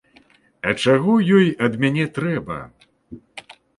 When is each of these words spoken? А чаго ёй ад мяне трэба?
А 0.69 0.73
чаго 0.85 1.13
ёй 1.37 1.47
ад 1.67 1.77
мяне 1.83 2.05
трэба? 2.17 2.57